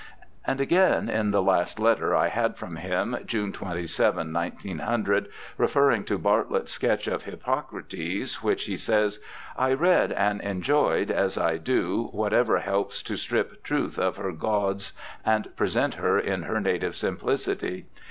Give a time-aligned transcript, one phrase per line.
[0.47, 6.17] And again, in the last letter I had from him, June 27, 1900, referring to
[6.17, 12.57] Bartlett's sketch of Hippocrates, which he says:* I read and enjoyed, as I do whatever
[12.61, 14.91] helps to strip Truth of her gauds
[15.23, 17.85] and present her in her native simplicity.